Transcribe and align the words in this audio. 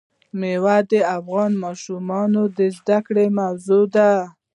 مېوې 0.39 0.77
د 0.89 0.93
افغان 1.17 1.51
ماشومانو 1.63 2.41
د 2.57 2.59
زده 2.77 2.99
کړې 3.07 3.25
موضوع 3.39 3.83
ده. 3.95 4.11